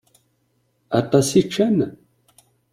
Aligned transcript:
Aṭas 0.99 1.27
i 1.39 1.41
ččan? 1.47 1.77